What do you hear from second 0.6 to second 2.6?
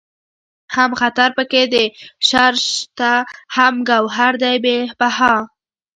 هم خطر پکې د شر